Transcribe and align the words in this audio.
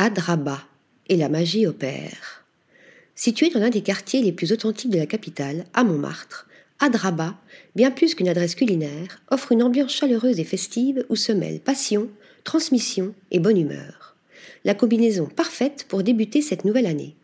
Adraba 0.00 0.60
et 1.08 1.16
la 1.16 1.28
magie 1.28 1.66
opère. 1.66 2.44
Situé 3.16 3.50
dans 3.50 3.58
l'un 3.58 3.68
des 3.68 3.80
quartiers 3.80 4.22
les 4.22 4.30
plus 4.30 4.52
authentiques 4.52 4.92
de 4.92 4.96
la 4.96 5.06
capitale, 5.06 5.64
à 5.74 5.82
Montmartre, 5.82 6.46
Adraba, 6.78 7.34
bien 7.74 7.90
plus 7.90 8.14
qu'une 8.14 8.28
adresse 8.28 8.54
culinaire, 8.54 9.20
offre 9.32 9.50
une 9.50 9.64
ambiance 9.64 9.92
chaleureuse 9.92 10.38
et 10.38 10.44
festive 10.44 11.04
où 11.08 11.16
se 11.16 11.32
mêlent 11.32 11.58
passion, 11.58 12.08
transmission 12.44 13.12
et 13.32 13.40
bonne 13.40 13.58
humeur. 13.58 14.14
La 14.64 14.74
combinaison 14.74 15.26
parfaite 15.26 15.84
pour 15.88 16.04
débuter 16.04 16.42
cette 16.42 16.64
nouvelle 16.64 16.86
année. 16.86 17.16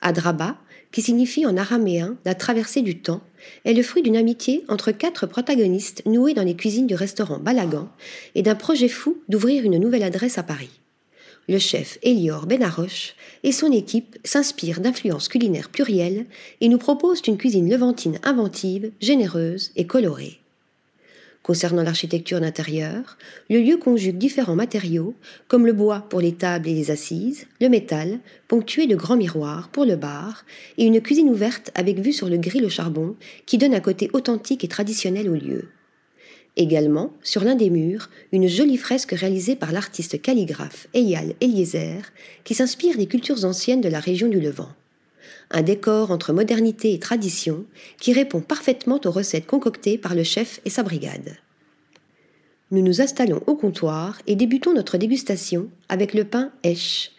Adraba, 0.00 0.56
qui 0.90 1.02
signifie 1.02 1.44
en 1.44 1.58
araméen 1.58 2.16
la 2.24 2.34
traversée 2.34 2.80
du 2.80 2.98
temps, 2.98 3.20
est 3.66 3.74
le 3.74 3.82
fruit 3.82 4.00
d'une 4.00 4.16
amitié 4.16 4.64
entre 4.68 4.90
quatre 4.90 5.26
protagonistes 5.26 6.02
noués 6.06 6.32
dans 6.32 6.44
les 6.44 6.56
cuisines 6.56 6.86
du 6.86 6.94
restaurant 6.94 7.38
Balagan 7.38 7.90
et 8.34 8.40
d'un 8.40 8.54
projet 8.54 8.88
fou 8.88 9.18
d'ouvrir 9.28 9.64
une 9.64 9.76
nouvelle 9.76 10.02
adresse 10.02 10.38
à 10.38 10.42
Paris 10.42 10.70
le 11.48 11.58
chef 11.58 11.98
Elior 12.02 12.46
Benaroche 12.46 13.14
et 13.42 13.52
son 13.52 13.72
équipe 13.72 14.18
s'inspirent 14.24 14.80
d'influences 14.80 15.28
culinaires 15.28 15.70
plurielles 15.70 16.26
et 16.60 16.68
nous 16.68 16.78
proposent 16.78 17.22
une 17.26 17.38
cuisine 17.38 17.70
levantine 17.70 18.18
inventive, 18.22 18.92
généreuse 19.00 19.70
et 19.76 19.86
colorée. 19.86 20.38
Concernant 21.42 21.82
l'architecture 21.82 22.40
d'intérieur, 22.40 23.16
le 23.48 23.60
lieu 23.60 23.78
conjugue 23.78 24.18
différents 24.18 24.54
matériaux, 24.54 25.14
comme 25.46 25.64
le 25.64 25.72
bois 25.72 26.04
pour 26.10 26.20
les 26.20 26.34
tables 26.34 26.68
et 26.68 26.74
les 26.74 26.90
assises, 26.90 27.46
le 27.62 27.70
métal, 27.70 28.18
ponctué 28.48 28.86
de 28.86 28.94
grands 28.94 29.16
miroirs 29.16 29.70
pour 29.70 29.86
le 29.86 29.96
bar, 29.96 30.44
et 30.76 30.84
une 30.84 31.00
cuisine 31.00 31.30
ouverte 31.30 31.70
avec 31.74 32.00
vue 32.00 32.12
sur 32.12 32.28
le 32.28 32.36
grill 32.36 32.66
au 32.66 32.68
charbon, 32.68 33.16
qui 33.46 33.56
donne 33.56 33.74
un 33.74 33.80
côté 33.80 34.10
authentique 34.12 34.62
et 34.62 34.68
traditionnel 34.68 35.30
au 35.30 35.34
lieu. 35.34 35.68
Également, 36.56 37.12
sur 37.22 37.44
l'un 37.44 37.54
des 37.54 37.70
murs, 37.70 38.10
une 38.32 38.48
jolie 38.48 38.78
fresque 38.78 39.12
réalisée 39.12 39.54
par 39.54 39.70
l'artiste 39.70 40.20
calligraphe 40.20 40.88
Eyal 40.92 41.34
Eliezer, 41.40 42.02
qui 42.42 42.54
s'inspire 42.54 42.96
des 42.96 43.06
cultures 43.06 43.44
anciennes 43.44 43.80
de 43.80 43.88
la 43.88 44.00
région 44.00 44.28
du 44.28 44.40
Levant. 44.40 44.70
Un 45.52 45.62
décor 45.62 46.10
entre 46.10 46.32
modernité 46.32 46.92
et 46.92 46.98
tradition 46.98 47.64
qui 48.00 48.12
répond 48.12 48.40
parfaitement 48.40 49.00
aux 49.04 49.10
recettes 49.10 49.46
concoctées 49.46 49.98
par 49.98 50.16
le 50.16 50.24
chef 50.24 50.60
et 50.64 50.70
sa 50.70 50.82
brigade. 50.82 51.36
Nous 52.70 52.82
nous 52.82 53.00
installons 53.00 53.40
au 53.46 53.54
comptoir 53.54 54.20
et 54.26 54.34
débutons 54.34 54.74
notre 54.74 54.98
dégustation 54.98 55.68
avec 55.88 56.12
le 56.12 56.24
pain 56.24 56.50
Esh, 56.64 57.12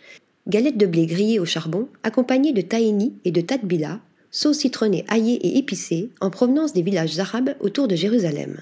galette 0.47 0.77
de 0.77 0.85
blé 0.85 1.05
grillée 1.05 1.39
au 1.39 1.45
charbon 1.45 1.87
accompagnée 2.03 2.51
de 2.51 2.61
tahini 2.61 3.13
et 3.23 3.31
de 3.31 3.41
tatbila, 3.41 4.01
sauce 4.31 4.59
citronnée 4.59 5.05
aillée 5.07 5.35
et 5.47 5.57
épicée 5.57 6.09
en 6.19 6.29
provenance 6.29 6.73
des 6.73 6.81
villages 6.81 7.17
arabes 7.19 7.55
autour 7.61 7.87
de 7.87 7.95
Jérusalem. 7.95 8.57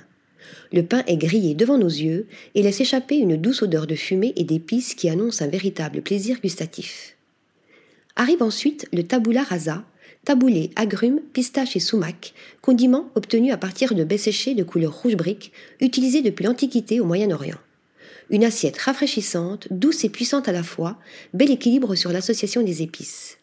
Le 0.72 0.84
pain 0.84 1.04
est 1.08 1.18
grillé 1.18 1.56
devant 1.56 1.78
nos 1.78 1.88
yeux 1.88 2.28
et 2.56 2.62
laisse 2.62 2.82
échapper 2.82 3.18
une 3.18 3.38
douce 3.38 3.62
odeur 3.62 3.88
de 3.88 3.96
fumée 3.96 4.34
et 4.36 4.44
d'épices 4.44 4.96
qui 4.96 5.10
annonce 5.10 5.42
un 5.42 5.48
véritable 5.48 6.02
plaisir 6.02 6.40
gustatif. 6.42 7.16
Arrive 8.16 8.42
ensuite 8.42 8.88
le 8.92 9.04
tabula 9.04 9.44
rasa, 9.44 9.86
taboulé, 10.26 10.72
agrumes, 10.76 11.22
pistaches 11.34 11.76
et 11.76 11.80
sumac, 11.80 12.34
condiment 12.62 13.10
obtenu 13.16 13.52
à 13.52 13.58
partir 13.58 13.94
de 13.94 14.04
baies 14.04 14.18
séchées 14.18 14.56
de 14.56 14.64
couleur 14.64 14.94
rouge 15.02 15.16
brique, 15.16 15.52
utilisé 15.80 16.22
depuis 16.22 16.44
l'Antiquité 16.44 17.00
au 17.00 17.06
Moyen-Orient. 17.06 17.60
Une 18.30 18.44
assiette 18.44 18.78
rafraîchissante, 18.78 19.68
douce 19.72 20.04
et 20.04 20.10
puissante 20.10 20.50
à 20.50 20.52
la 20.52 20.64
fois, 20.64 20.98
bel 21.34 21.50
équilibre 21.50 21.96
sur 21.96 22.12
l'association 22.12 22.62
des 22.62 22.82
épices. 22.82 23.38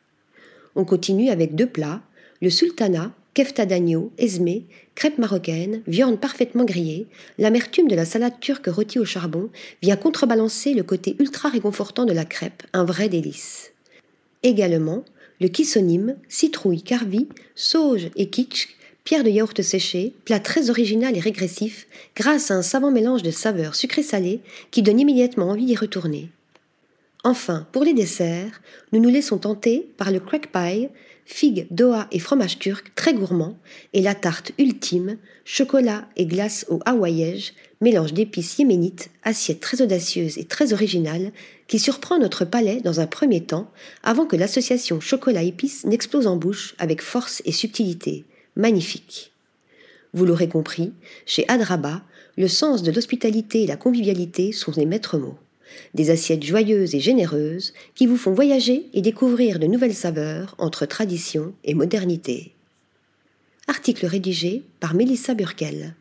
On 0.76 0.84
continue 0.84 1.30
avec 1.30 1.54
deux 1.54 1.68
plats, 1.68 2.02
le 2.42 2.50
sultana, 2.50 3.14
kefta 3.34 3.66
d'agneau, 3.66 4.12
esmé, 4.16 4.64
crêpes 4.94 5.18
marocaines, 5.18 5.82
viande 5.86 6.20
parfaitement 6.20 6.64
grillée, 6.64 7.06
l'amertume 7.38 7.88
de 7.88 7.96
la 7.96 8.04
salade 8.04 8.38
turque 8.40 8.68
rôtie 8.68 9.00
au 9.00 9.04
charbon 9.04 9.50
vient 9.82 9.96
contrebalancer 9.96 10.72
le 10.72 10.84
côté 10.84 11.16
ultra 11.18 11.48
réconfortant 11.48 12.04
de 12.04 12.12
la 12.12 12.24
crêpe, 12.24 12.62
un 12.72 12.84
vrai 12.84 13.08
délice. 13.08 13.72
Également, 14.42 15.04
le 15.40 15.48
kissonim, 15.48 16.16
citrouille, 16.28 16.82
carvi, 16.82 17.28
sauge 17.56 18.08
et 18.14 18.30
kitsch, 18.30 18.68
pierre 19.02 19.24
de 19.24 19.30
yaourt 19.30 19.60
séché, 19.62 20.14
plat 20.24 20.40
très 20.40 20.70
original 20.70 21.16
et 21.16 21.20
régressif, 21.20 21.86
grâce 22.16 22.50
à 22.50 22.54
un 22.54 22.62
savant 22.62 22.90
mélange 22.90 23.22
de 23.22 23.30
saveurs 23.30 23.74
sucrées-salées 23.74 24.40
qui 24.70 24.82
donne 24.82 25.00
immédiatement 25.00 25.50
envie 25.50 25.66
d'y 25.66 25.76
retourner. 25.76 26.30
Enfin, 27.24 27.66
pour 27.72 27.84
les 27.84 27.94
desserts, 27.94 28.60
nous 28.92 29.00
nous 29.00 29.08
laissons 29.08 29.38
tenter 29.38 29.88
par 29.96 30.10
le 30.10 30.20
crack 30.20 30.52
pie, 30.52 30.88
figues, 31.24 31.66
doha 31.70 32.06
et 32.10 32.18
fromage 32.18 32.58
turc 32.58 32.92
très 32.94 33.14
gourmand, 33.14 33.58
et 33.92 34.02
la 34.02 34.14
tarte 34.14 34.52
ultime, 34.58 35.16
chocolat 35.44 36.06
et 36.16 36.26
glace 36.26 36.66
au 36.68 36.80
hawaïège, 36.84 37.54
mélange 37.80 38.12
d'épices 38.12 38.58
yéménites, 38.58 39.10
assiette 39.22 39.60
très 39.60 39.82
audacieuse 39.82 40.38
et 40.38 40.44
très 40.44 40.72
originale, 40.72 41.32
qui 41.66 41.78
surprend 41.78 42.18
notre 42.18 42.44
palais 42.44 42.80
dans 42.80 43.00
un 43.00 43.06
premier 43.06 43.42
temps, 43.42 43.70
avant 44.02 44.26
que 44.26 44.36
l'association 44.36 45.00
chocolat-épices 45.00 45.84
n'explose 45.84 46.26
en 46.26 46.36
bouche 46.36 46.74
avec 46.78 47.02
force 47.02 47.42
et 47.44 47.52
subtilité. 47.52 48.24
Magnifique. 48.56 49.32
Vous 50.12 50.26
l'aurez 50.26 50.48
compris, 50.48 50.92
chez 51.26 51.44
Adraba, 51.48 52.02
le 52.36 52.48
sens 52.48 52.82
de 52.82 52.92
l'hospitalité 52.92 53.62
et 53.62 53.66
la 53.66 53.76
convivialité 53.76 54.52
sont 54.52 54.72
les 54.76 54.86
maîtres 54.86 55.18
mots 55.18 55.38
des 55.94 56.10
assiettes 56.10 56.44
joyeuses 56.44 56.94
et 56.94 57.00
généreuses 57.00 57.72
qui 57.94 58.06
vous 58.06 58.16
font 58.16 58.32
voyager 58.32 58.86
et 58.92 59.02
découvrir 59.02 59.58
de 59.58 59.66
nouvelles 59.66 59.94
saveurs 59.94 60.54
entre 60.58 60.86
tradition 60.86 61.54
et 61.64 61.74
modernité. 61.74 62.52
Article 63.66 64.06
rédigé 64.06 64.62
par 64.80 64.94
Mélissa 64.94 65.34
Burkel. 65.34 65.94